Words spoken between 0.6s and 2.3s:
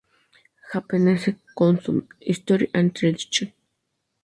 Japanese Costume: